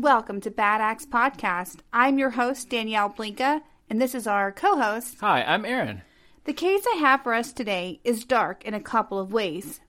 [0.00, 1.80] And welcome to Bad Axe Podcast.
[1.92, 3.60] I'm your host, Danielle Blinka,
[3.90, 5.18] and this is our co host.
[5.20, 6.00] Hi, I'm Aaron.
[6.44, 9.80] The case I have for us today is dark in a couple of ways.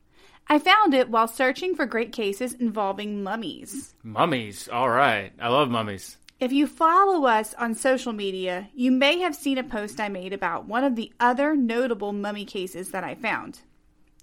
[0.48, 3.96] I found it while searching for great cases involving mummies.
[4.04, 4.68] Mummies.
[4.68, 5.32] All right.
[5.40, 6.18] I love mummies.
[6.42, 10.34] If you follow us on social media, you may have seen a post I made
[10.34, 13.62] about one of the other notable mummy cases that I found.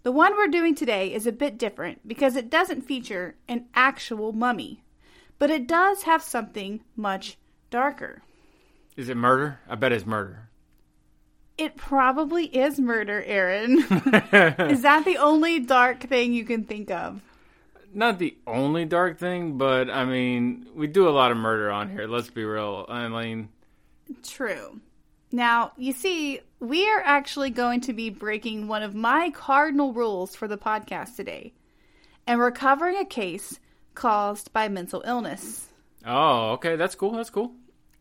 [0.03, 4.35] The one we're doing today is a bit different because it doesn't feature an actual
[4.35, 4.83] mummy,
[5.39, 7.37] but it does have something much
[7.71, 8.23] darker.
[8.97, 9.61] Is it murder?
[9.69, 10.49] I bet it's murder.
[11.57, 13.79] It probably is murder, Aaron.
[13.81, 17.21] is that the only dark thing you can think of?
[17.93, 21.91] Not the only dark thing, but I mean, we do a lot of murder on
[21.91, 22.07] here.
[22.07, 22.87] Let's be real.
[22.89, 23.49] I mean,
[24.23, 24.81] True.
[25.31, 30.35] Now, you see, we are actually going to be breaking one of my cardinal rules
[30.35, 31.53] for the podcast today,
[32.27, 33.61] and we're covering a case
[33.99, 35.67] caused by mental illness.
[36.07, 36.77] oh, okay.
[36.77, 37.11] That's cool.
[37.11, 37.53] That's cool.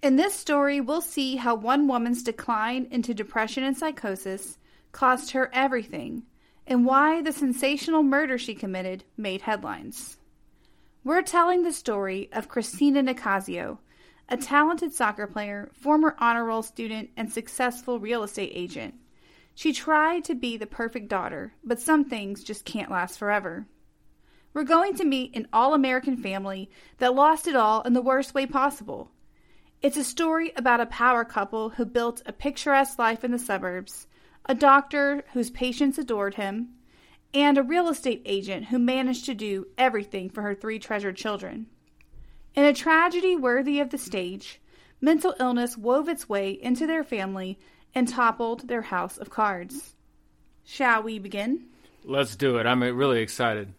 [0.04, 4.60] In this story, we'll see how one woman's decline into depression and psychosis
[4.92, 6.22] cost her everything,
[6.68, 10.18] and why the sensational murder she committed made headlines.
[11.04, 13.80] We're telling the story of Christina Nicassio,
[14.30, 18.94] a talented soccer player, former honor roll student, and successful real estate agent.
[19.56, 23.66] She tried to be the perfect daughter, but some things just can't last forever.
[24.58, 28.34] We're going to meet an all American family that lost it all in the worst
[28.34, 29.12] way possible.
[29.84, 34.08] It's a story about a power couple who built a picturesque life in the suburbs,
[34.48, 36.70] a doctor whose patients adored him,
[37.36, 41.68] and a real estate agent who managed to do everything for her three treasured children.
[42.56, 44.60] In a tragedy worthy of the stage,
[45.00, 47.60] mental illness wove its way into their family
[47.94, 49.94] and toppled their house of cards.
[50.64, 51.68] Shall we begin?
[52.04, 52.66] Let's do it.
[52.66, 53.76] I'm really excited.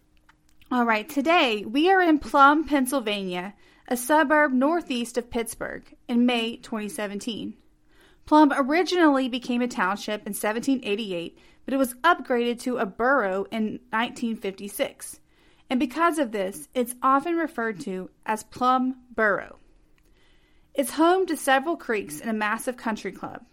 [0.71, 3.55] All right, today we are in Plum, Pennsylvania,
[3.87, 7.55] a suburb northeast of Pittsburgh, in May 2017.
[8.27, 13.79] Plum originally became a township in 1788, but it was upgraded to a borough in
[13.89, 15.19] 1956.
[15.71, 19.57] And because of this, it's often referred to as Plum Borough.
[20.75, 23.43] It's home to several creeks and a massive country club,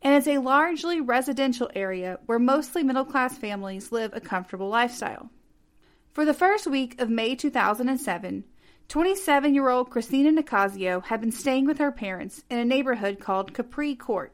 [0.00, 5.28] and it's a largely residential area where mostly middle class families live a comfortable lifestyle.
[6.14, 8.44] For the first week of May 2007,
[8.86, 13.52] 27 year old Christina Nicassio had been staying with her parents in a neighborhood called
[13.52, 14.32] Capri Court.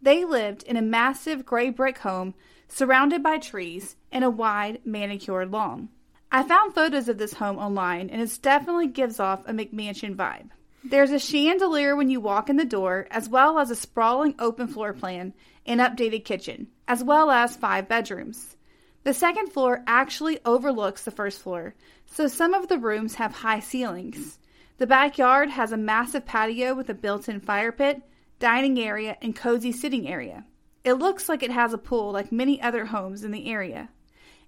[0.00, 2.32] They lived in a massive gray brick home
[2.68, 5.90] surrounded by trees and a wide manicured lawn.
[6.32, 10.48] I found photos of this home online and it definitely gives off a McMansion vibe.
[10.82, 14.68] There's a chandelier when you walk in the door, as well as a sprawling open
[14.68, 15.34] floor plan
[15.66, 18.56] and updated kitchen, as well as five bedrooms.
[19.04, 21.74] The second floor actually overlooks the first floor,
[22.06, 24.38] so some of the rooms have high ceilings.
[24.78, 28.00] The backyard has a massive patio with a built in fire pit,
[28.38, 30.46] dining area, and cozy sitting area.
[30.84, 33.90] It looks like it has a pool like many other homes in the area.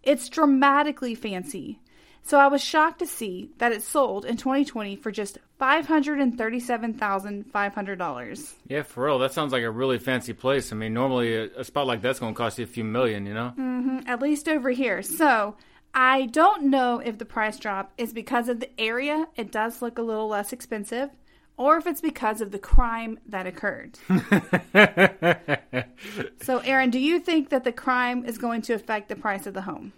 [0.02, 1.80] It's dramatically fancy,
[2.26, 8.54] so I was shocked to see that it sold in 2020 for just $537,500.
[8.66, 9.20] Yeah, for real.
[9.20, 10.72] That sounds like a really fancy place.
[10.72, 13.26] I mean, normally a, a spot like that's going to cost you a few million,
[13.26, 13.50] you know?
[13.50, 15.02] hmm at least over here.
[15.02, 15.54] So
[15.94, 19.98] I don't know if the price drop is because of the area, it does look
[19.98, 21.10] a little less expensive,
[21.56, 23.98] or if it's because of the crime that occurred.
[26.42, 29.54] so, Aaron, do you think that the crime is going to affect the price of
[29.54, 29.92] the home?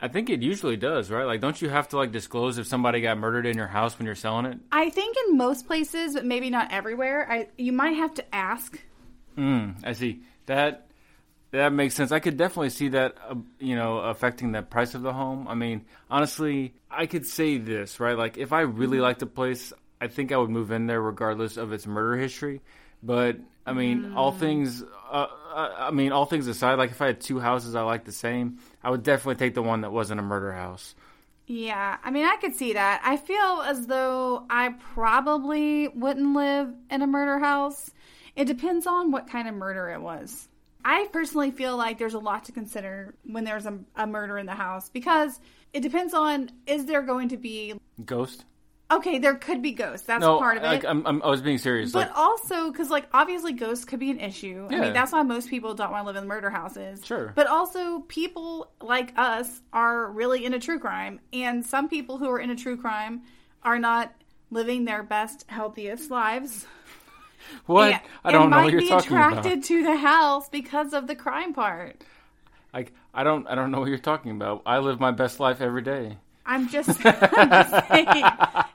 [0.00, 1.24] I think it usually does, right?
[1.24, 4.06] Like, don't you have to like disclose if somebody got murdered in your house when
[4.06, 4.58] you're selling it?
[4.70, 7.26] I think in most places, but maybe not everywhere.
[7.30, 8.80] I you might have to ask.
[9.36, 10.20] Mm, I see.
[10.46, 10.88] That
[11.50, 12.12] that makes sense.
[12.12, 15.48] I could definitely see that, uh, you know, affecting the price of the home.
[15.48, 18.18] I mean, honestly, I could say this, right?
[18.18, 21.56] Like, if I really liked a place, I think I would move in there regardless
[21.56, 22.60] of its murder history.
[23.02, 23.36] But
[23.66, 27.20] I mean, all things, uh, uh, I mean, all things aside, like if I had
[27.20, 30.22] two houses I liked the same, I would definitely take the one that wasn't a
[30.22, 30.94] murder house.
[31.46, 33.00] Yeah, I mean, I could see that.
[33.02, 37.90] I feel as though I probably wouldn't live in a murder house.
[38.36, 40.48] It depends on what kind of murder it was.
[40.84, 44.46] I personally feel like there's a lot to consider when there's a, a murder in
[44.46, 45.40] the house because
[45.72, 47.74] it depends on is there going to be
[48.04, 48.44] Ghost?
[48.90, 50.06] Okay, there could be ghosts.
[50.06, 50.66] That's no, part of it.
[50.66, 51.92] like I'm, I'm, I was being serious.
[51.92, 54.66] but like, also, because like obviously ghosts could be an issue.
[54.70, 54.76] Yeah.
[54.76, 57.04] I mean, that's why most people don't want to live in murder houses.
[57.04, 57.32] Sure.
[57.34, 62.38] But also, people like us are really into true crime, and some people who are
[62.38, 63.22] into true crime
[63.62, 64.12] are not
[64.50, 66.66] living their best, healthiest lives.
[67.66, 67.92] what?
[67.92, 69.30] And- I don't know what you're talking about.
[69.30, 72.02] Might be attracted to the house because of the crime part.
[72.72, 74.62] Like, I don't, I don't know what you're talking about.
[74.66, 76.18] I live my best life every day.
[76.48, 78.24] I'm just, I'm just saying,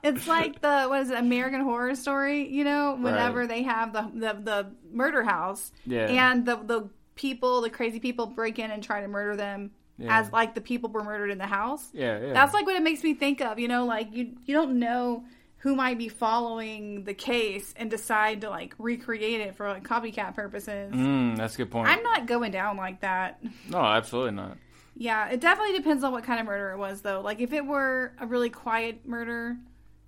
[0.04, 2.48] it's like the what is it, American Horror Story?
[2.48, 3.50] You know, whenever Right.
[3.50, 6.08] they have the, the the murder house, Yeah.
[6.08, 10.20] and the the people, the crazy people, break in and try to murder them Yeah.
[10.20, 11.90] as like the people were murdered in the house.
[11.94, 12.34] Yeah, yeah.
[12.34, 13.60] That's like what it makes me think of.
[13.60, 15.24] You know, like you you don't know
[15.58, 20.36] who might be following the case and decide to like recreate it for like copycat
[20.36, 20.92] purposes.
[20.94, 21.88] Mm, that's a good point.
[21.88, 23.40] I'm not going down like that.
[23.70, 24.58] no, absolutely not.
[24.96, 27.22] Yeah, it definitely depends on what kind of murder it was, though.
[27.22, 29.58] Like, if it were a really quiet murder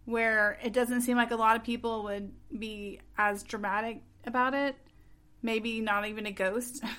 [0.05, 4.75] where it doesn't seem like a lot of people would be as dramatic about it,
[5.41, 6.83] maybe not even a ghost.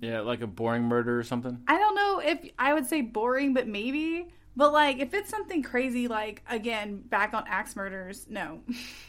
[0.00, 1.58] Yeah, like a boring murder or something.
[1.66, 4.28] I don't know if I would say boring, but maybe.
[4.56, 8.60] But, like, if it's something crazy, like, again, back on axe murders, no.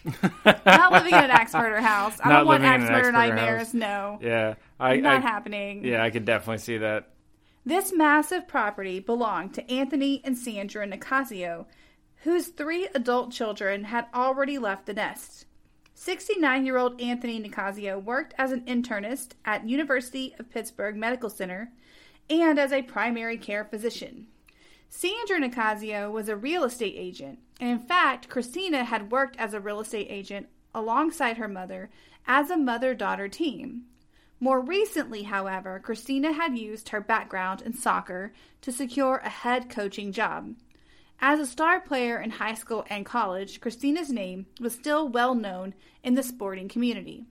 [0.65, 2.17] not living in an axe murder house.
[2.21, 3.73] I Not don't want axe an axe murder murder nightmares, house.
[3.75, 4.19] no.
[4.21, 5.85] Yeah, I, not I happening.
[5.85, 7.09] yeah, I could definitely see that.
[7.65, 11.65] This massive property belonged to Anthony and Sandra Nicassio,
[12.23, 15.45] whose three adult children had already left the nest.
[15.93, 21.71] 69 year old Anthony Nicassio worked as an internist at University of Pittsburgh Medical Center
[22.29, 24.27] and as a primary care physician.
[24.89, 29.59] Sandra Nicassio was a real estate agent, and in fact, Christina had worked as a
[29.61, 31.89] real estate agent alongside her mother
[32.27, 33.85] as a mother daughter team.
[34.43, 40.11] More recently, however, Christina had used her background in soccer to secure a head coaching
[40.11, 40.55] job.
[41.21, 45.73] As a star player in high school and college, Christina's name was still well known
[46.03, 47.23] in the sporting community.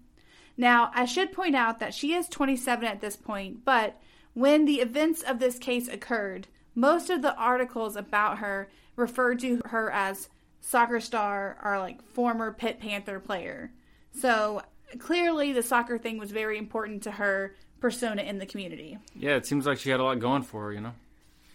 [0.57, 4.01] Now, I should point out that she is 27 at this point, but
[4.33, 9.61] when the events of this case occurred, most of the articles about her referred to
[9.67, 10.31] her as
[10.63, 13.71] soccer star or like former Pitt Panther player.
[14.19, 14.63] So
[14.99, 18.99] clearly, the soccer thing was very important to her persona in the community.
[19.15, 20.95] Yeah, it seems like she had a lot going for her, you know.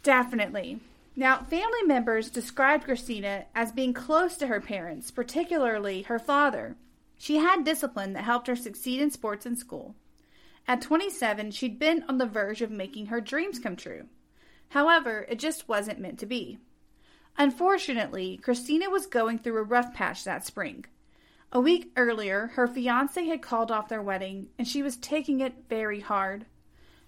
[0.04, 0.80] Definitely.
[1.16, 6.76] Now, family members described Christina as being close to her parents, particularly her father.
[7.18, 9.96] She had discipline that helped her succeed in sports and school.
[10.68, 14.06] At 27, she'd been on the verge of making her dreams come true.
[14.70, 16.60] However, it just wasn't meant to be.
[17.38, 20.86] Unfortunately, Christina was going through a rough patch that spring.
[21.52, 25.64] A week earlier, her fiance had called off their wedding, and she was taking it
[25.70, 26.46] very hard.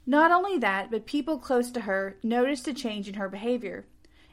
[0.05, 3.85] Not only that, but people close to her noticed a change in her behavior.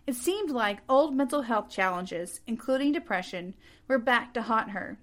[0.06, 3.54] It seemed like old mental health challenges, including depression,
[3.88, 4.98] were back to haunt her.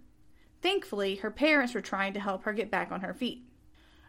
[0.62, 3.44] Thankfully, her parents were trying to help her get back on her feet.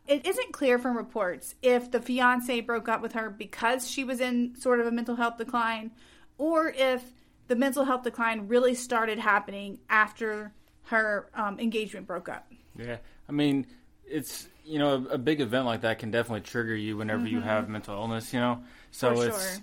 [0.06, 4.20] It isn't clear from reports if the fiance broke up with her because she was
[4.20, 5.90] in sort of a mental health decline
[6.38, 7.12] or if
[7.48, 10.52] the mental health decline really started happening after
[10.84, 12.50] her um, engagement broke up.
[12.78, 12.96] Yeah,
[13.28, 13.66] I mean,
[14.06, 17.40] it's you know a, a big event like that can definitely trigger you whenever you
[17.40, 18.62] have mental illness, you know.
[18.90, 19.16] So Mm-hmm.
[19.16, 19.62] For it's, sure.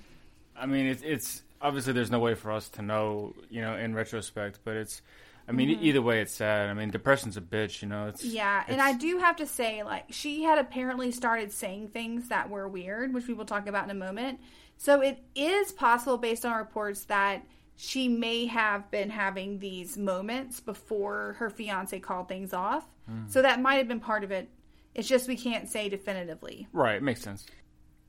[0.55, 3.93] I mean, it's it's obviously there's no way for us to know, you know, in
[3.93, 5.01] retrospect, but it's,
[5.47, 6.69] I mean, e- either way, it's sad.
[6.69, 8.07] I mean, depression's a bitch, you know.
[8.07, 8.35] It's Mm-hmm.
[8.35, 12.49] Yeah, and I do have to say, like, she had apparently started saying things that
[12.49, 14.39] were weird, which we will talk about in a moment.
[14.77, 17.43] So it is possible, based on reports, that
[17.83, 22.85] she may have been having these moments before her fiance called things off.
[23.27, 24.49] So that might have been part of it.
[24.93, 26.67] It's just we can't say definitively.
[26.73, 27.01] right.
[27.01, 27.47] Makes sense.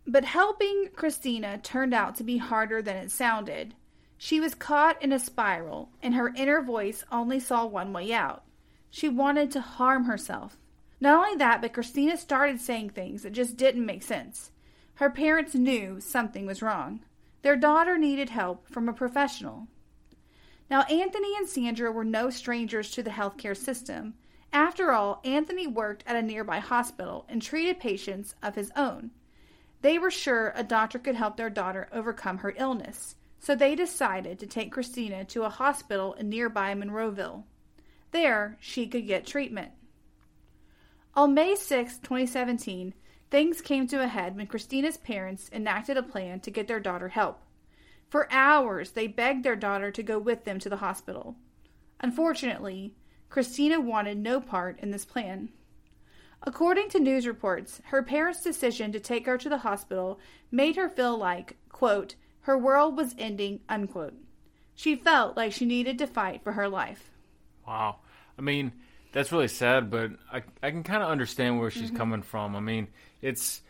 [0.07, 3.75] But helping Christina turned out to be harder than it sounded.
[4.19, 8.45] She was caught in a spiral, and her inner voice only saw one way out.
[8.91, 10.59] She wanted to harm herself.
[11.01, 14.51] Not only that, but Christina started saying things that just didn't make sense.
[14.97, 17.01] Her parents knew something was wrong.
[17.43, 19.69] Their daughter needed help from a professional.
[20.71, 24.15] Now, Anthony and Sandra were no strangers to the healthcare system.
[24.53, 29.11] After all, Anthony worked at a nearby hospital and treated patients of his own.
[29.83, 34.39] They were sure a doctor could help their daughter overcome her illness, so they decided
[34.39, 37.43] to take Christina to a hospital in nearby Monroeville.
[38.13, 39.73] There, she could get treatment.
[41.15, 42.95] On May 6, 2017,
[43.33, 47.09] things came to a head when Christina's parents enacted a plan to get their daughter
[47.09, 47.43] help.
[48.11, 51.37] For hours, they begged their daughter to go with them to the hospital.
[52.01, 52.95] Unfortunately,
[53.31, 55.49] Christina wanted no part in this plan.
[56.43, 60.21] According to news reports, her parents' decision to take her to the hospital
[60.51, 64.15] made her feel like, quote, her world was ending, unquote.
[64.75, 67.11] She felt like she needed to fight for her life.
[67.67, 68.01] Wow.
[68.39, 68.73] I mean,
[69.13, 71.81] that's really sad, but I I can kind of understand where Mm-hmm.
[71.81, 72.57] she's coming from.
[72.57, 72.89] I mean,
[73.23, 73.63] it's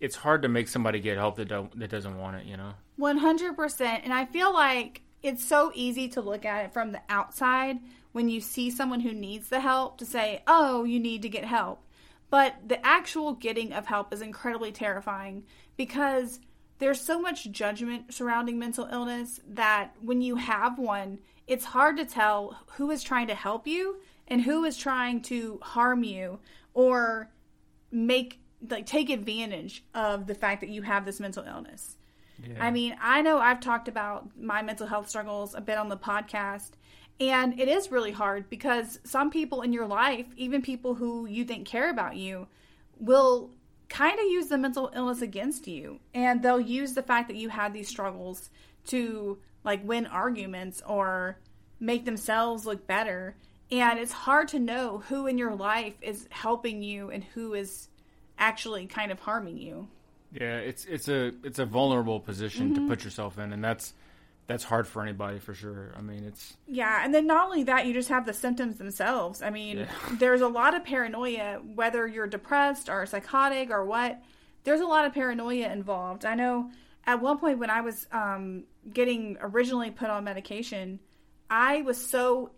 [0.00, 2.72] it's hard to make somebody get help that don't that doesn't want it, you know.
[2.98, 4.00] 100%.
[4.02, 7.78] And I feel like it's so easy to look at it from the outside
[8.12, 11.44] when you see someone who needs the help to say, oh, you need to get
[11.44, 11.84] help.
[12.30, 15.44] But the actual getting of help is incredibly terrifying
[15.76, 16.40] because
[16.78, 22.06] there's so much judgment surrounding mental illness that when you have one, it's hard to
[22.06, 23.96] tell who is trying to help you
[24.28, 26.38] and who is trying to harm you
[26.72, 27.28] or
[27.90, 31.96] make like take advantage of the fact that you have this mental illness.
[32.42, 32.64] Yeah.
[32.64, 35.96] I mean, I know I've talked about my mental health struggles a bit on the
[35.96, 36.70] podcast,
[37.18, 41.44] and it is really hard because some people in your life, even people who you
[41.44, 42.46] think care about you,
[42.98, 43.50] will
[43.90, 46.00] kind of use the mental illness against you.
[46.14, 48.48] And they'll use the fact that you had these struggles
[48.86, 51.38] to like win arguments or
[51.78, 53.36] make themselves look better.
[53.70, 57.88] And it's hard to know who in your life is helping you and who is
[58.40, 59.86] actually kind of harming you.
[60.32, 62.86] Yeah, it's it's a it's a vulnerable position Mm-hmm.
[62.86, 63.94] to put yourself in, and that's
[64.46, 65.92] that's hard for anybody for sure.
[65.96, 69.42] I mean, it's Yeah, and then not only that, you just have the symptoms themselves.
[69.42, 69.86] I mean, Yeah.
[70.18, 74.20] there's a lot of paranoia, whether you're depressed or psychotic or what.
[74.64, 76.24] There's a lot of paranoia involved.
[76.24, 76.70] I know
[77.06, 80.98] at one point when I was um, getting originally put on medication,
[81.48, 82.50] I was so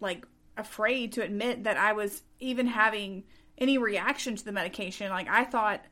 [0.00, 3.24] like afraid to admit that I was even having
[3.58, 5.10] any reaction to the medication.
[5.10, 5.84] Like I thought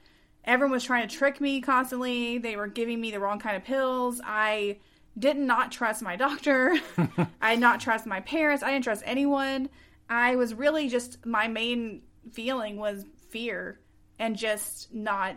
[0.44, 2.38] everyone was trying to trick me constantly.
[2.38, 4.20] They were giving me the wrong kind of pills.
[4.24, 4.78] I
[5.18, 6.76] did not trust my doctor.
[7.40, 8.62] I did not trust my parents.
[8.62, 9.68] I didn't trust anyone.
[10.08, 12.02] I was really just my main
[12.32, 13.78] feeling was fear
[14.18, 15.36] and just not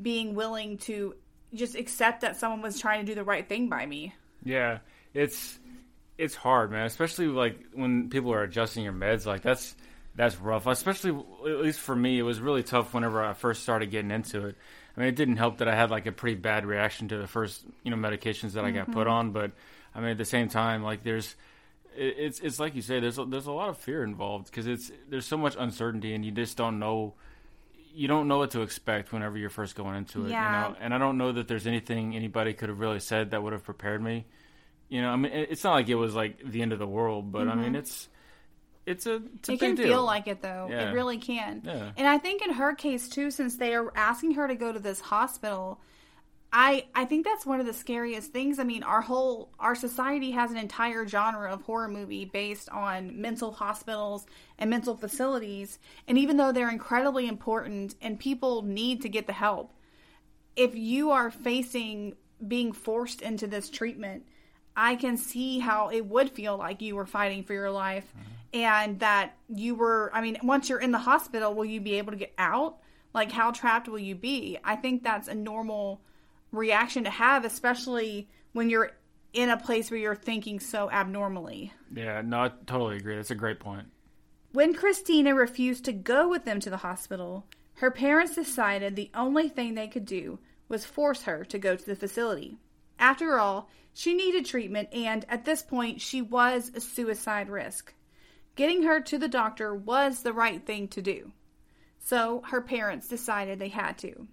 [0.00, 1.14] being willing to
[1.52, 4.14] just accept that someone was trying to do the right thing by me.
[4.44, 4.78] yeah,
[5.14, 5.58] it's
[6.18, 6.86] it's hard, man.
[6.86, 9.74] Especially like when people are adjusting your meds, like that's
[10.14, 10.66] that's rough.
[10.66, 14.46] Especially at least for me, it was really tough whenever I first started getting into
[14.46, 14.56] it.
[14.96, 17.26] I mean, it didn't help that I had like a pretty bad reaction to the
[17.26, 19.10] first you know medications that I got put mm-hmm.
[19.10, 19.52] on, but
[19.94, 21.34] I mean at the same time, like there's
[21.96, 24.66] it- it's it's like you say, there's a, there's a lot of fear involved because
[24.66, 27.14] it's there's so much uncertainty and you just don't know
[27.94, 30.30] you don't know what to expect whenever you're first going into it.
[30.30, 30.66] Yeah.
[30.66, 33.42] You know, and I don't know that there's anything anybody could have really said that
[33.42, 34.26] would have prepared me.
[34.88, 37.30] You know, I mean, it's not like it was like the end of the world,
[37.30, 37.76] but I mean, mm-hmm.
[37.76, 38.08] it's
[38.86, 39.86] it's a it's a it can deal.
[39.86, 40.68] feel like it though.
[40.70, 40.90] Yeah.
[40.90, 41.62] It really can.
[41.64, 41.92] Yeah.
[41.96, 44.78] And I think in her case too, since they are asking her to go to
[44.78, 45.80] this hospital,
[46.52, 48.58] I I think that's one of the scariest things.
[48.58, 53.20] I mean, our whole our society has an entire genre of horror movie based on
[53.20, 54.26] mental hospitals
[54.58, 59.32] and mental facilities, and even though they're incredibly important and people need to get the
[59.32, 59.72] help,
[60.56, 62.14] if you are facing
[62.46, 64.24] being forced into this treatment,
[64.76, 68.30] I can see how it would feel like you were fighting for your life mm-hmm.
[68.54, 72.12] And that you were, I mean, once you're in the hospital, will you be able
[72.12, 72.78] to get out?
[73.12, 74.58] Like, how trapped will you be?
[74.64, 76.00] I think that's a normal
[76.52, 78.92] reaction to have, especially when you're
[79.32, 81.72] in a place where you're thinking so abnormally.
[81.92, 83.16] Yeah, no, I totally agree.
[83.16, 83.88] That's a great point.
[84.52, 87.44] When Christina refused to go with them to the hospital,
[87.74, 91.84] her parents decided the only thing they could do was force her to go to
[91.84, 92.58] the facility.
[93.00, 97.92] After all, she needed treatment, and at this point, she was a suicide risk.
[98.56, 101.32] Getting her to the doctor was the right thing to do.
[101.98, 104.28] So her parents decided they had to.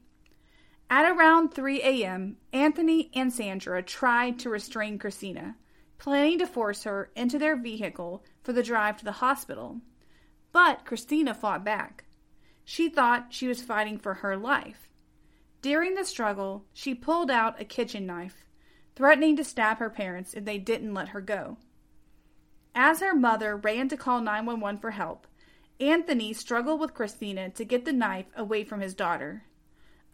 [0.90, 5.56] At around 3 a.m., Anthony and Sandra tried to restrain Christina,
[5.98, 9.80] planning to force her into their vehicle for the drive to the hospital.
[10.52, 12.04] But Christina fought back.
[12.66, 14.90] She thought she was fighting for her life.
[15.62, 18.46] During the struggle, she pulled out a kitchen knife,
[18.96, 21.58] threatening to stab her parents if they didn't let her go.
[22.74, 25.28] As her mother ran to call 911 for help,
[25.80, 29.44] Anthony struggled with Christina to get the knife away from his daughter.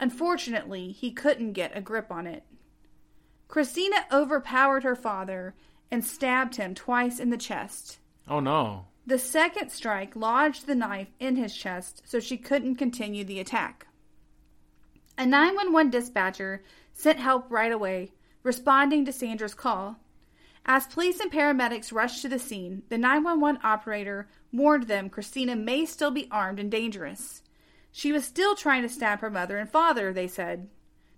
[0.00, 2.44] Unfortunately, he couldn't get a grip on it.
[3.48, 5.54] Christina overpowered her father
[5.90, 7.98] and stabbed him twice in the chest.
[8.28, 8.86] Oh no.
[9.06, 13.86] The second strike lodged the knife in his chest so she couldn't continue the attack.
[15.16, 16.62] A 911 dispatcher
[16.92, 18.12] sent help right away,
[18.42, 19.98] responding to Sandra's call.
[20.70, 25.86] As police and paramedics rushed to the scene, the 911 operator warned them Christina may
[25.86, 27.42] still be armed and dangerous.
[27.90, 30.68] She was still trying to stab her mother and father, they said.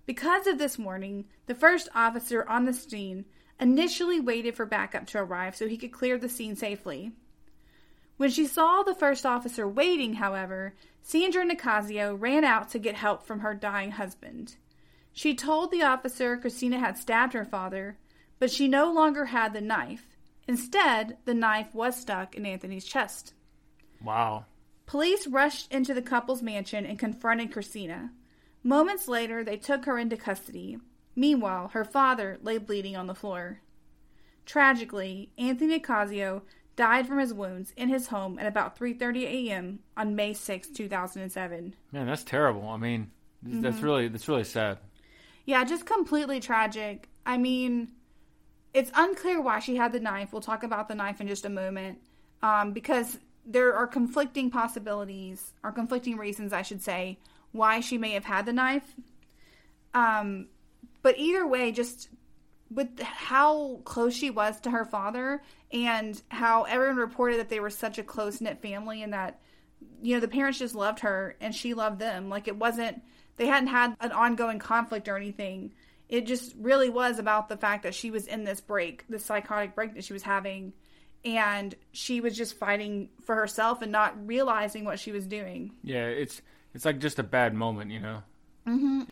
[0.07, 3.25] Because of this warning, the first officer on the scene
[3.59, 7.11] initially waited for backup to arrive so he could clear the scene safely.
[8.19, 13.27] When she saw the first officer waiting, however, Sandra Nicassio ran out to get help
[13.27, 14.55] from her dying husband.
[15.13, 17.99] She told the officer Christina had stabbed her father,
[18.41, 20.17] but she no longer had the knife.
[20.49, 23.35] Instead, the knife was stuck in Anthony's chest.
[24.03, 24.47] Wow.
[24.87, 28.11] Police rushed into the couple's mansion and confronted Christina.
[28.65, 30.79] Moments later, they took her into custody.
[31.15, 33.61] Meanwhile, her father lay bleeding on the floor.
[34.45, 36.43] Tragically, Anthony Ocasio
[36.75, 39.81] died from his wounds in his home at about 3:30 a.m.
[39.97, 41.75] on May 6, 2007.
[41.93, 42.69] Man, that's terrible.
[42.69, 43.11] I mean,
[43.43, 43.85] that's mm-hmm.
[43.85, 44.79] really that's really sad.
[45.45, 47.09] Yeah, just completely tragic.
[47.25, 47.93] I mean,
[48.73, 50.33] it's unclear why she had the knife.
[50.33, 51.99] We'll talk about the knife in just a moment.
[52.43, 57.19] Um, because there are conflicting possibilities, or conflicting reasons, I should say,
[57.53, 58.95] why she may have had the knife.
[59.93, 60.49] Um,
[61.03, 62.09] but either way, just
[62.71, 67.71] with how close she was to her father and how everyone reported that they were
[67.71, 69.41] such a close knit family and that,
[70.01, 72.29] you know, the parents just loved her and she loved them.
[72.29, 73.03] Like it wasn't,
[73.37, 75.73] they hadn't had an ongoing conflict or anything.
[76.11, 79.75] It just really was about the fact that she was in this break, this psychotic
[79.75, 80.75] break that she was having
[81.25, 85.73] and she was just fighting for herself and not realizing what she was doing.
[85.83, 86.43] Yeah, it's
[86.75, 88.23] it's like just a bad moment, you know.
[88.67, 89.03] Mm-hmm.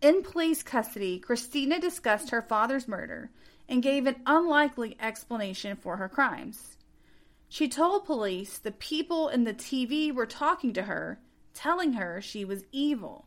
[0.00, 3.30] In police custody, Christina discussed her father's murder
[3.68, 6.76] and gave an unlikely explanation for her crimes.
[7.48, 11.18] She told police the people in the TV were talking to her,
[11.54, 13.26] telling her she was evil.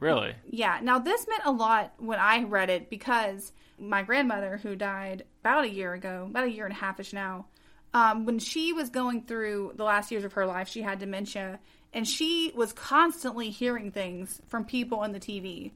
[0.00, 0.34] Really?
[0.50, 0.80] Yeah.
[0.82, 5.64] Now, this meant a lot when I read it because my grandmother, who died about
[5.64, 7.46] a year ago, about a year and a half ish now,
[7.94, 11.58] um, when she was going through the last years of her life, she had dementia,
[11.92, 15.70] and she was constantly hearing things from people on the TV.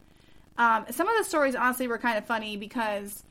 [0.58, 3.24] Um, some of the stories, honestly, were kind of funny because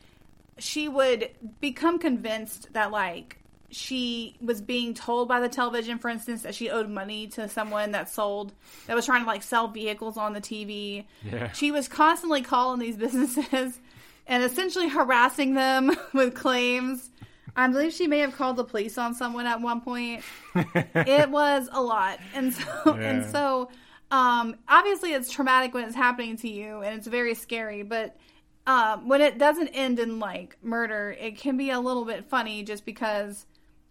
[0.58, 1.30] she would
[1.62, 3.39] become convinced that, like,
[3.72, 7.92] she was being told by the television, for instance, that she owed money to someone
[7.92, 8.54] that sold,
[8.88, 11.06] that was trying to, like, sell vehicles on the TV.
[11.24, 11.52] Yeah.
[11.52, 13.80] She was constantly calling these businesses
[14.28, 17.10] and essentially harassing them with claims.
[17.56, 20.24] I believe she may have called the police on someone at one point.
[20.56, 22.94] it was a lot, and so yeah.
[22.94, 23.70] and so,
[24.12, 27.82] um, obviously it's traumatic when it's happening to you, and it's very scary.
[27.84, 28.16] But
[28.68, 32.64] um, when it doesn't end in like murder, it can be a little bit funny
[32.64, 33.46] just because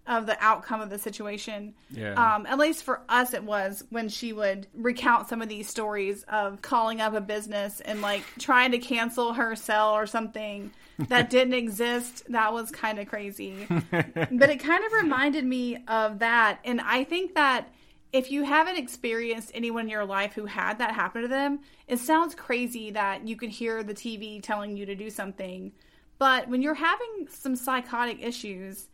[0.08, 1.74] of the outcome of the situation.
[1.90, 2.14] Yeah.
[2.14, 6.24] Um, at least for us, it was when she would recount some of these stories
[6.28, 10.72] of calling up a business and like trying to cancel her sale or something
[11.08, 12.24] that didn't exist.
[12.30, 13.66] That was kind of crazy.
[13.68, 16.60] but it kind of reminded me of that.
[16.64, 17.68] And I think that
[18.10, 21.98] if you haven't experienced anyone in your life who had that happen to them, it
[21.98, 25.72] sounds crazy that you could hear the TV telling you to do something.
[26.18, 28.88] But when you're having some psychotic issues,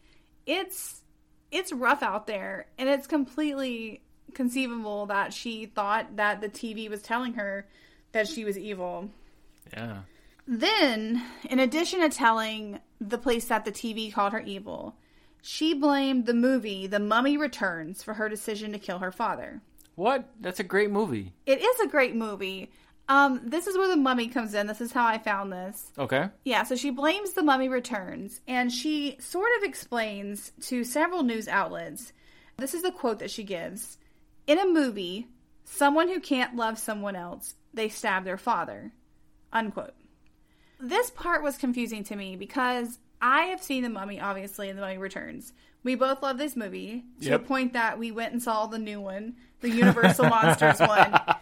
[0.46, 1.03] it's
[1.54, 4.02] it's rough out there, and it's completely
[4.34, 7.66] conceivable that she thought that the TV was telling her
[8.12, 9.08] that she was evil.
[9.72, 9.98] Yeah.
[10.46, 14.96] Then, in addition to telling the place that the TV called her evil,
[15.40, 19.62] she blamed the movie The Mummy Returns for her decision to kill her father.
[19.94, 20.28] What?
[20.40, 21.32] That's a great movie.
[21.46, 22.72] It is a great movie.
[23.08, 24.66] Um, this is where the mummy comes in.
[24.66, 25.92] This is how I found this.
[25.98, 26.28] Okay.
[26.44, 31.46] Yeah, so she blames the mummy returns, and she sort of explains to several news
[31.46, 32.12] outlets.
[32.56, 33.98] This is the quote that she gives
[34.46, 35.28] In a movie,
[35.64, 38.92] someone who can't love someone else, they stab their father.
[39.52, 39.94] Unquote.
[40.80, 44.82] This part was confusing to me because I have seen The Mummy, obviously, and The
[44.82, 45.52] Mummy Returns.
[45.84, 47.42] We both love this movie to yep.
[47.42, 51.20] the point that we went and saw the new one, the Universal Monsters one.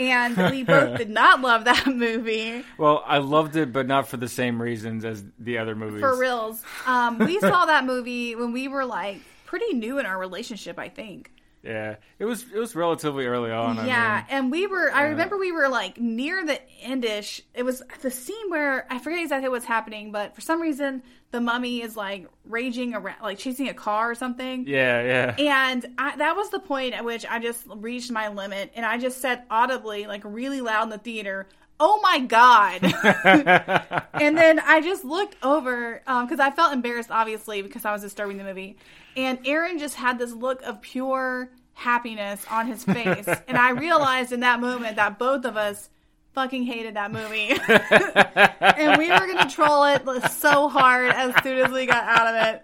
[0.00, 2.64] And we both did not love that movie.
[2.78, 6.00] Well, I loved it, but not for the same reasons as the other movies.
[6.00, 6.64] For reals.
[6.84, 10.88] Um, we saw that movie when we were like pretty new in our relationship, I
[10.88, 11.30] think.
[11.62, 13.86] Yeah, it was it was relatively early on.
[13.86, 14.92] Yeah, I mean, and we were.
[14.92, 17.40] I remember we were like near the endish.
[17.54, 21.40] It was the scene where I forget exactly what's happening, but for some reason the
[21.40, 24.66] mummy is like raging around, like chasing a car or something.
[24.66, 25.62] Yeah, yeah.
[25.62, 28.98] And I, that was the point at which I just reached my limit, and I
[28.98, 31.46] just said audibly, like really loud in the theater,
[31.82, 32.80] oh my god.
[34.14, 38.02] And then i just looked over because um, i felt embarrassed obviously because i was
[38.02, 38.76] disturbing the movie.
[39.16, 43.26] And aaron just had this look of pure happiness on his face.
[43.48, 45.88] And i realized in that moment that both of us
[46.34, 47.50] fucking hated that movie.
[47.68, 52.26] and we were going to troll it so hard as soon as we got out
[52.26, 52.60] of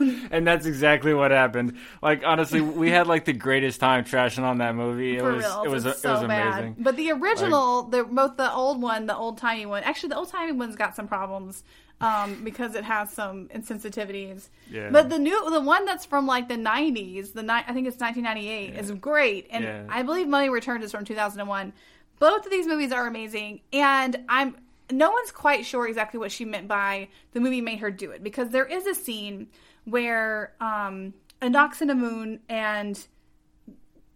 [0.00, 0.28] it.
[0.30, 1.76] and that's exactly what happened.
[2.02, 5.16] Like honestly, we had like the greatest time trashing on that movie.
[5.16, 6.24] It For was real, it was so it was Bad.
[6.24, 6.76] amazing.
[6.78, 9.82] But the original, like, the both the old one, the old timey one.
[9.82, 11.64] Actually, the old timey one's got some problems.
[12.02, 14.48] Um, because it has some insensitivities.
[14.70, 14.88] Yeah.
[14.90, 17.98] But the new, the one that's from like the '90s, the ni- I think it's
[17.98, 18.80] 1998, yeah.
[18.80, 19.82] is great, and yeah.
[19.86, 21.74] I believe Mummy Returns is from 2001.
[22.20, 24.56] Both of these movies are amazing, and I'm
[24.92, 28.22] no one's quite sure exactly what she meant by the movie made her do it
[28.22, 29.48] because there is a scene
[29.84, 33.06] where um Anck-su-namun and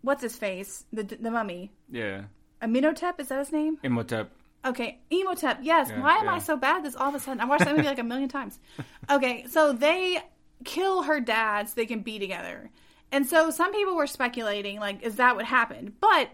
[0.02, 0.84] what's his face?
[0.92, 1.72] The the mummy.
[1.90, 2.24] Yeah.
[2.60, 3.78] Amenhotep is that his name?
[3.82, 4.30] Imhotep.
[4.64, 5.88] Okay Imhotep yes.
[5.88, 6.34] Yeah, why am yeah.
[6.34, 7.40] I so bad this all of a sudden?
[7.40, 8.58] I watched that movie like a million times.
[9.10, 10.18] Okay so they
[10.64, 12.70] kill her dad so they can be together.
[13.12, 15.94] And so some people were speculating like is that what happened?
[16.00, 16.30] But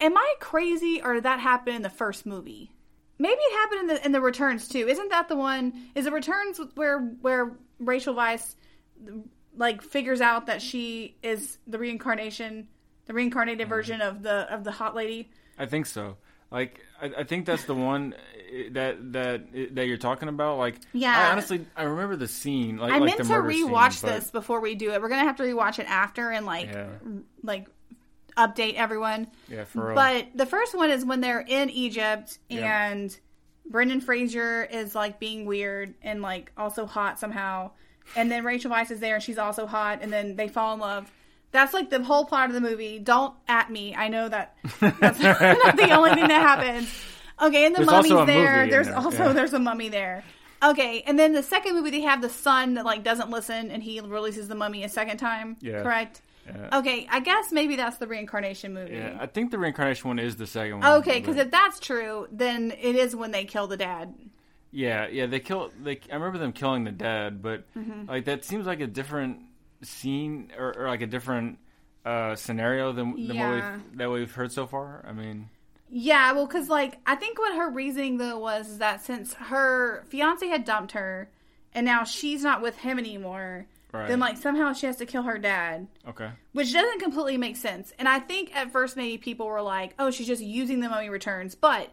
[0.00, 2.70] am I crazy or did that happen in the first movie?
[3.18, 4.86] maybe it happened in the in the returns too.
[4.88, 5.72] Isn't that the one?
[5.94, 8.54] Is the returns where where Rachel Weisz
[9.56, 12.68] like figures out that she is the reincarnation,
[13.06, 15.30] the reincarnated version of the of the hot lady?
[15.58, 16.16] I think so.
[16.50, 18.14] Like I, I think that's the one
[18.52, 20.58] eh, that that that you're talking about.
[20.58, 21.18] Like Yeah.
[21.28, 22.76] I honestly I remember the scene.
[22.76, 25.00] Like I like meant the to murder scene, rewatch but- this before we do it.
[25.00, 26.86] We're gonna have to rewatch it after and like Yeah.
[27.42, 27.66] like
[28.36, 29.28] update everyone.
[29.48, 29.94] Yeah, for real.
[29.94, 32.90] But the first one is when they're in Egypt Yeah.
[32.90, 33.16] and
[33.68, 37.70] Brendan Fraser is like being weird and like also hot somehow.
[38.14, 40.80] And then Rachel Weisz is there and she's also hot and then they fall in
[40.80, 41.10] love.
[41.52, 42.98] That's like the whole plot of the movie.
[42.98, 43.94] Don't at me.
[43.94, 46.88] I know that that's not the only thing that happens.
[47.40, 48.66] Okay, and the There's mummy's there.
[48.68, 49.32] There's there, also yeah.
[49.32, 50.24] there's a mummy there.
[50.62, 53.82] Okay, and then the second movie they have the son that like doesn't listen and
[53.82, 55.56] he releases the mummy a second time.
[55.60, 55.82] Yeah.
[55.82, 56.20] Correct?
[56.46, 56.78] Yeah.
[56.78, 58.94] Okay, I guess maybe that's the reincarnation movie.
[58.96, 60.92] Yeah, I think the reincarnation one is the second one.
[60.98, 64.14] Okay, because if that's true, then it is when they kill the dad.
[64.70, 65.70] yeah, yeah, they kill.
[65.82, 68.08] They I remember them killing the dad, but Mm-hmm.
[68.08, 69.40] like that seems like a different
[69.82, 71.58] scene or, or like a different
[72.04, 73.50] uh, scenario than, than Yeah.
[73.50, 73.54] what
[73.88, 75.04] we've, that we've heard so far.
[75.08, 75.48] I mean,
[75.90, 80.04] Yeah, well, because like I think what her reasoning though was is that since her
[80.08, 81.28] fiance had dumped her,
[81.74, 84.08] and now she's not with him anymore, Right.
[84.08, 87.92] then like somehow she has to kill her dad, okay, which doesn't completely make sense.
[87.98, 91.08] And I think at first maybe people were like, "Oh, she's just using the mummy
[91.08, 91.90] returns," but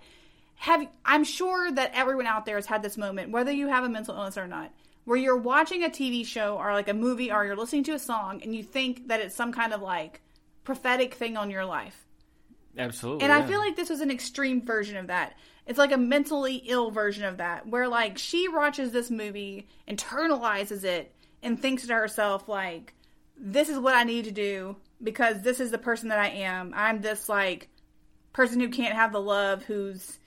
[0.55, 3.89] have I'm sure that everyone out there has had this moment, whether you have a
[3.89, 4.71] mental illness or not,
[5.05, 7.99] where you're watching a TV show or like a movie or you're listening to a
[7.99, 10.21] song and you think that it's some kind of like
[10.63, 12.05] prophetic thing on your life.
[12.77, 13.23] absolutely.
[13.23, 15.37] And I feel like this was an extreme version of that.
[15.67, 20.83] It's like a mentally ill version of that, where like she watches this movie, internalizes
[20.83, 22.93] it, and thinks to herself like,
[23.37, 26.73] "This is what I need to do because this is the person that I am.
[26.75, 27.69] I'm this like
[28.31, 30.17] person who can't have the love, who's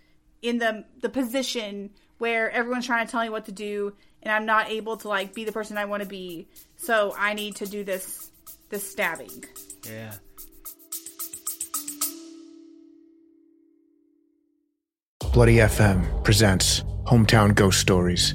[0.42, 4.46] in the the position where everyone's trying to tell me what to do, and I'm
[4.46, 6.48] not able to like be the person I want to be.
[6.76, 8.30] So I need to do this
[8.68, 9.44] this stabbing."
[9.84, 10.14] yeah.
[15.32, 18.34] Bloody FM presents Hometown Ghost Stories,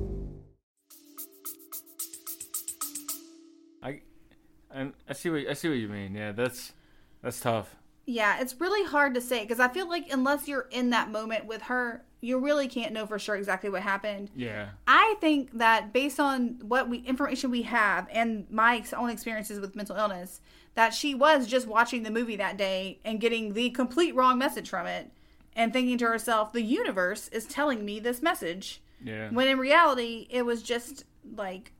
[4.73, 6.15] And I see what I see what you mean.
[6.15, 6.73] Yeah, that's
[7.21, 7.75] that's tough.
[8.05, 11.45] Yeah, it's really hard to say because I feel like unless you're in that moment
[11.45, 14.31] with her, you really can't know for sure exactly what happened.
[14.35, 19.59] Yeah, I think that based on what we information we have and my own experiences
[19.59, 20.41] with mental illness,
[20.75, 24.69] that she was just watching the movie that day and getting the complete wrong message
[24.69, 25.11] from it,
[25.55, 29.29] and thinking to herself, "The universe is telling me this message," yeah.
[29.29, 31.05] when in reality it was just
[31.35, 31.71] like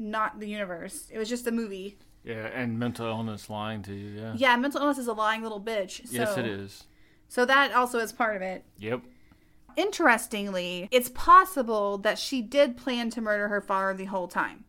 [0.00, 1.08] not the universe.
[1.12, 1.98] It was just a movie.
[2.24, 4.20] Yeah, and mental illness lying to you.
[4.20, 4.32] Yeah.
[4.36, 6.06] Yeah, mental illness is a lying little bitch.
[6.06, 6.84] So, Yes, it is.
[7.28, 8.64] So that also is part of it.
[8.78, 9.02] Yep.
[9.76, 14.64] Interestingly, it's possible that she did plan to murder her father the whole time.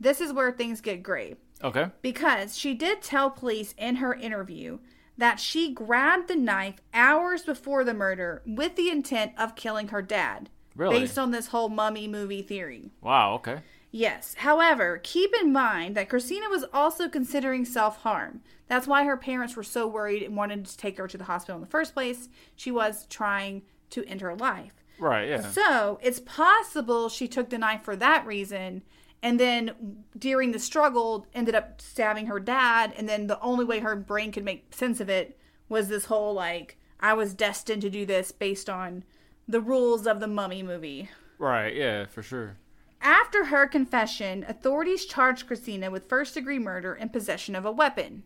[0.00, 1.86] This is where things get gray Okay.
[2.02, 4.78] because she did tell police in her interview
[5.16, 10.02] that she grabbed the knife hours before the murder with the intent of killing her
[10.02, 10.50] dad.
[10.74, 11.00] Really?
[11.00, 12.90] Based on this whole mummy movie theory.
[13.00, 13.34] Wow.
[13.36, 13.60] Okay.
[13.96, 14.34] Yes.
[14.36, 18.42] However, keep in mind that Christina was also considering self harm.
[18.68, 21.56] That's why her parents were so worried and wanted to take her to the hospital
[21.56, 22.28] in the first place.
[22.54, 24.74] She was trying to end her life.
[24.98, 25.28] Right.
[25.30, 25.40] Yeah.
[25.40, 28.82] So it's possible she took the knife for that reason.
[29.22, 32.92] And then during the struggle, ended up stabbing her dad.
[32.98, 35.38] And then the only way her brain could make sense of it
[35.70, 39.04] was this whole like, I was destined to do this based on
[39.48, 41.08] the rules of the mummy movie.
[41.38, 41.74] Right.
[41.74, 42.04] Yeah.
[42.04, 42.58] For sure.
[43.00, 48.24] After her confession, authorities charged Christina with first degree murder and possession of a weapon.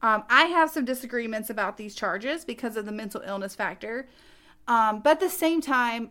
[0.00, 4.08] Um, I have some disagreements about these charges because of the mental illness factor.
[4.66, 6.10] Um, but at the same time,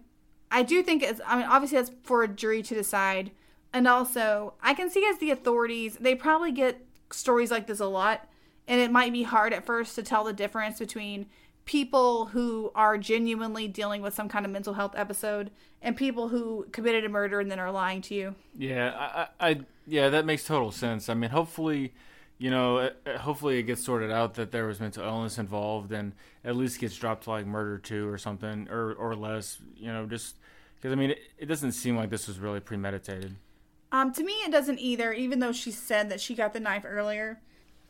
[0.51, 3.32] I do think it's, I mean, obviously that's for a jury to decide.
[3.73, 7.86] And also, I can see as the authorities, they probably get stories like this a
[7.86, 8.27] lot.
[8.67, 11.27] And it might be hard at first to tell the difference between
[11.67, 15.51] people who are genuinely dealing with some kind of mental health episode
[15.84, 18.34] and people who committed a murder and then are lying to you.
[18.58, 19.27] Yeah.
[19.39, 19.60] I, I.
[19.86, 20.10] Yeah.
[20.10, 21.10] That makes total sense.
[21.10, 21.93] I mean, hopefully,
[22.39, 25.91] you know, uh, uh, hopefully it gets sorted out that there was mental illness involved,
[25.91, 29.60] and at least gets dropped to like murder two or something, or or less.
[29.75, 30.38] You know, just
[30.77, 33.36] Because I mean, it, it doesn't seem like this was really premeditated.
[33.91, 36.84] Um, to me, it doesn't either, even though she said that she got the knife
[36.86, 37.39] earlier.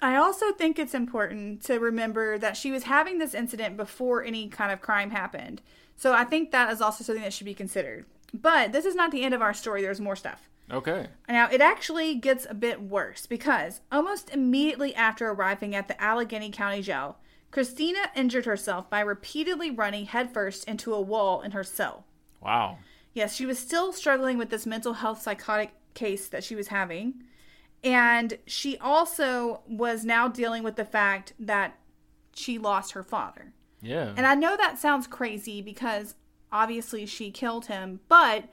[0.01, 4.47] I also think it's important to remember that she was having this incident before any
[4.47, 5.61] kind of crime happened.
[5.95, 8.05] So I think that is also something that should be considered.
[8.33, 10.49] But this is not the end of our story, there's more stuff.
[10.69, 11.07] Okay.
[11.29, 16.51] Now, it actually gets a bit worse because almost immediately after arriving at the Allegheny
[16.51, 17.17] County Jail,
[17.51, 22.03] Christina injured herself by repeatedly running headfirst into a wall in her cell.
[22.41, 22.79] Wow.
[23.13, 27.23] Yes, she was still struggling with this mental health psychotic case that she was having.
[27.87, 31.79] And she also was now dealing with the fact that
[32.35, 33.53] she lost her father.
[33.81, 34.13] Yeah.
[34.17, 36.15] And I know that sounds crazy because
[36.51, 38.45] obviously she killed him, but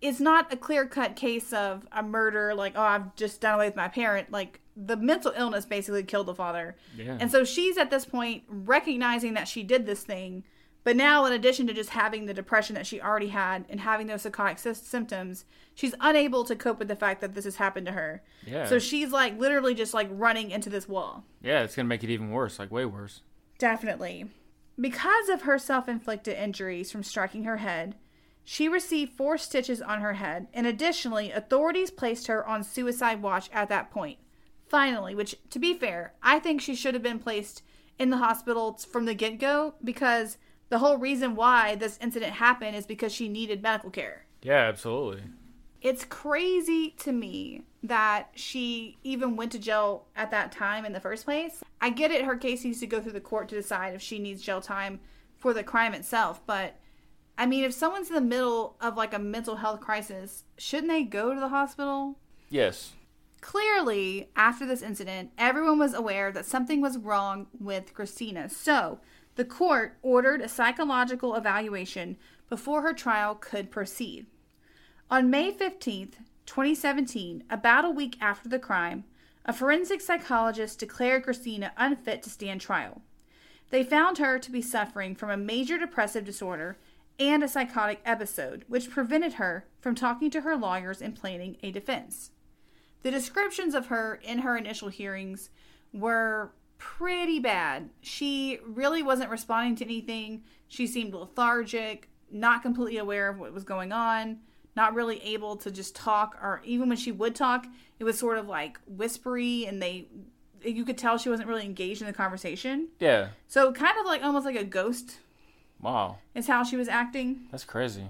[0.00, 3.66] it's not a clear cut case of a murder, like, oh, I've just done away
[3.66, 4.32] with my parent.
[4.32, 6.76] Like, the mental illness basically killed the father.
[6.96, 7.18] Yeah.
[7.20, 10.44] And so she's at this point recognizing that she did this thing,
[10.82, 14.06] but now, in addition to just having the depression that she already had and having
[14.06, 17.86] those psychotic sy- symptoms, she's unable to cope with the fact that this has happened
[17.86, 18.22] to her.
[18.46, 18.66] Yeah.
[18.66, 21.24] So she's like literally just like running into this wall.
[21.42, 23.20] yeah, it's gonna make it even worse, like way worse.
[23.58, 24.26] Definitely.
[24.80, 27.96] Because of her self inflicted injuries from striking her head,
[28.42, 33.50] she received four stitches on her head, and additionally, authorities placed her on suicide watch
[33.52, 34.18] at that point.
[34.66, 37.62] Finally, which, to be fair, I think she should have been placed
[37.98, 40.38] in the hospital from the get go because
[40.70, 44.24] the whole reason why this incident happened is because she needed medical care.
[44.42, 45.22] Yeah, absolutely.
[45.82, 51.00] It's crazy to me that she even went to jail at that time in the
[51.00, 51.62] first place.
[51.80, 54.18] I get it, her case needs to go through the court to decide if she
[54.18, 55.00] needs jail time
[55.36, 56.76] for the crime itself, but
[57.38, 61.04] I mean, if someone's in the middle of like a mental health crisis, shouldn't they
[61.04, 62.18] go to the hospital?
[62.50, 62.92] Yes.
[63.40, 68.50] Clearly, after this incident, everyone was aware that something was wrong with Christina.
[68.50, 69.00] So,
[69.40, 72.18] the court ordered a psychological evaluation
[72.50, 74.26] before her trial could proceed.
[75.10, 79.04] On May 15th, 2017, about a week after the crime,
[79.46, 83.00] a forensic psychologist declared Christina unfit to stand trial.
[83.70, 86.76] They found her to be suffering from a major depressive disorder
[87.18, 91.70] and a psychotic episode, which prevented her from talking to her lawyers and planning a
[91.70, 92.30] defense.
[93.00, 95.48] The descriptions of her in her initial hearings
[95.94, 97.90] were pretty bad.
[98.00, 100.42] She really wasn't responding to anything.
[100.66, 104.38] She seemed lethargic, not completely aware of what was going on,
[104.74, 107.66] not really able to just talk or even when she would talk,
[107.98, 110.08] it was sort of like whispery and they
[110.62, 112.88] you could tell she wasn't really engaged in the conversation.
[112.98, 113.28] Yeah.
[113.48, 115.18] So kind of like almost like a ghost
[115.80, 116.18] Wow.
[116.34, 117.40] is how she was acting.
[117.50, 118.04] That's crazy.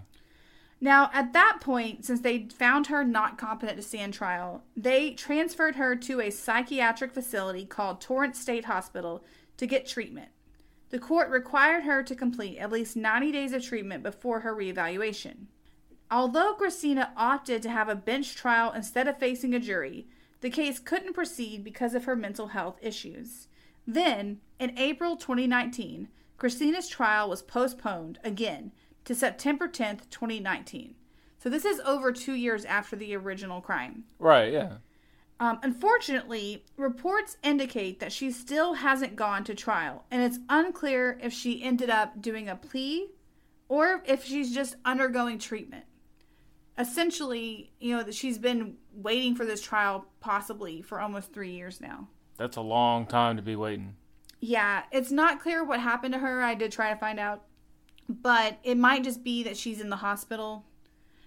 [0.81, 5.77] Now, at that point, since they found her not competent to stand trial, they transferred
[5.77, 9.23] her to a psychiatric facility called Torrance State Hospital
[9.59, 10.31] to get treatment.
[10.89, 15.47] The court required her to complete at least 90 days of treatment before her reevaluation.
[16.11, 20.09] Although Christina opted to have a bench trial instead of facing a jury,
[20.41, 23.49] the case couldn't proceed because of her mental health issues.
[23.87, 28.73] Then, in April 2019, Christina's trial was postponed again
[29.11, 30.95] to September 10th, 2019.
[31.41, 34.05] So this is over two years after the original crime.
[34.21, 34.53] Right.
[34.53, 34.75] Yeah.
[35.41, 41.33] Um, unfortunately, reports indicate that she still hasn't gone to trial, and it's unclear if
[41.33, 43.09] she ended up doing a plea
[43.69, 45.87] or if she's just undergoing treatment.
[46.79, 51.81] Essentially, you know, that she's been waiting for this trial possibly for almost three years
[51.81, 52.07] now.
[52.37, 53.97] That's a long time to be waiting.
[54.39, 56.43] Yeah, it's not clear what happened to her.
[56.43, 57.43] I did try to find out,
[58.11, 60.65] but it might just be that she's in the hospital.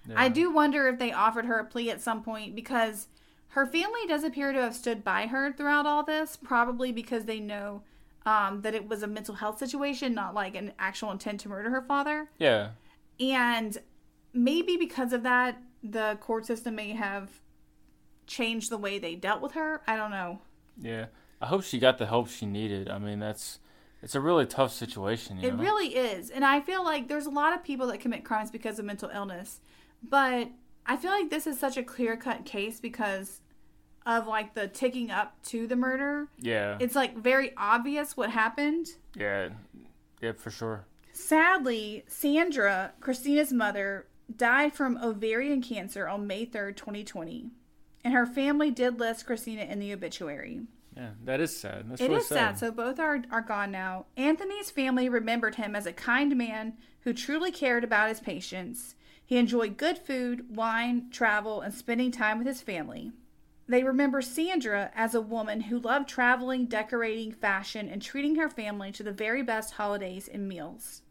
[0.08, 0.16] Yeah.
[0.18, 3.08] I do wonder if they offered her a plea at some point because
[3.50, 7.40] her family does appear to have stood by her throughout all this, probably because they
[7.40, 7.84] know
[8.26, 11.70] um, that it was a mental health situation, not like an actual intent to murder
[11.70, 12.30] her father.
[12.38, 12.72] Yeah.
[13.20, 13.78] And
[14.34, 17.30] maybe because of that, the court system may have
[18.26, 19.82] changed the way they dealt with her.
[19.88, 20.40] I don't know.
[20.82, 21.06] Yeah.
[21.42, 22.90] I hope she got the help she needed.
[22.90, 23.60] I mean, that's
[24.04, 25.40] it's a really tough situation.
[25.40, 25.64] You It know?
[25.64, 26.30] really is.
[26.30, 29.10] And I feel like there's a lot of people that commit crimes because of mental
[29.10, 29.62] illness.
[30.08, 30.50] But
[30.86, 33.40] I feel like this is such a clear cut case because
[34.06, 36.28] of like the ticking up to the murder.
[36.38, 36.78] Yeah.
[36.82, 38.88] It's like very obvious what happened.
[39.16, 39.50] yeah.
[40.22, 40.86] Yeah, for sure.
[41.12, 47.50] Sadly, Sandra, Christina's mother, died from ovarian cancer on May 3rd, 2020.
[48.06, 50.62] And her family did list Christina in the obituary.
[50.96, 51.90] Yeah, that is sad.
[51.90, 52.60] That's It really is sad.
[52.60, 54.06] So both are are gone now.
[54.16, 58.96] Anthony's family remembered him as a kind man who truly cared about his patients.
[59.26, 63.12] He enjoyed good food, wine, travel, and spending time with his family.
[63.68, 68.92] They remember Sandra as a woman who loved traveling, decorating, fashion, and treating her family
[68.92, 71.02] to the very best holidays and meals.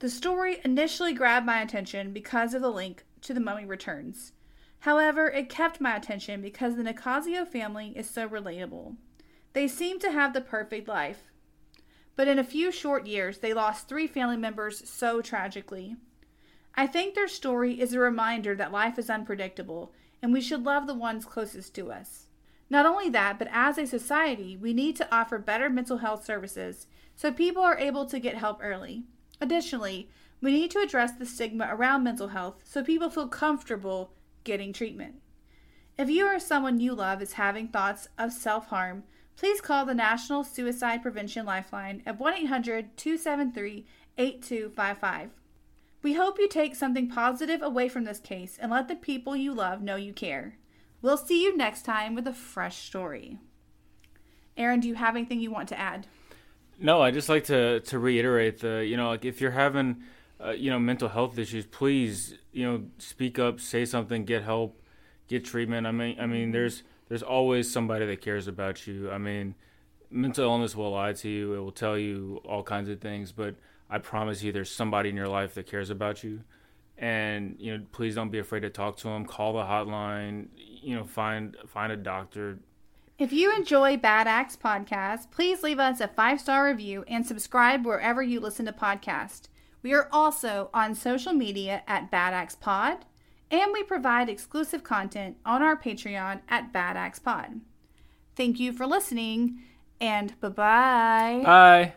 [0.00, 4.32] The story initially grabbed my attention because of the link to the Mummy Returns.
[4.80, 8.96] However, it kept my attention because the Nicassio family is so relatable.
[9.52, 11.30] They seem to have the perfect life.
[12.14, 15.96] But in a few short years, they lost three family members so tragically.
[16.74, 20.86] I think their story is a reminder that life is unpredictable and we should love
[20.86, 22.26] the ones closest to us.
[22.70, 26.86] Not only that, but as a society, we need to offer better mental health services
[27.16, 29.04] so people are able to get help early.
[29.40, 30.08] Additionally,
[30.40, 34.12] we need to address the stigma around mental health so people feel comfortable
[34.48, 35.16] getting treatment.
[35.98, 39.04] If you or someone you love is having thoughts of self harm,
[39.36, 45.30] please call the National Suicide Prevention Lifeline at 1 800 273 8255.
[46.02, 49.52] We hope you take something positive away from this case and let the people you
[49.52, 50.56] love know you care.
[51.02, 53.36] We'll see you next time with a fresh story.
[54.56, 56.06] Aaron, do you have anything you want to add?
[56.80, 60.02] No, I just like to to reiterate the you know like if you're having
[60.44, 64.80] uh, you know mental health issues, please you know speak up, say something, get help,
[65.28, 65.86] get treatment.
[65.86, 69.10] I mean, I mean, there's there's always somebody that cares about you.
[69.10, 69.54] I mean,
[70.10, 71.54] mental illness will lie to you.
[71.54, 73.56] It will tell you all kinds of things, but
[73.90, 76.40] I promise you, there's somebody in your life that cares about you.
[76.96, 79.24] And you know, please don't be afraid to talk to them.
[79.24, 80.48] Call the hotline.
[80.56, 82.58] You know, find find a doctor.
[83.18, 87.84] If you enjoy Bad Axe podcast, please leave us a five star review and subscribe
[87.84, 89.48] wherever you listen to podcasts.
[89.82, 93.04] We are also on social media at Bad Axe Pod,
[93.50, 97.60] and we provide exclusive content on our Patreon at Bad Axe Pod.
[98.36, 99.60] Thank you for listening,
[100.00, 101.42] and bye-bye.
[101.44, 101.92] Bye.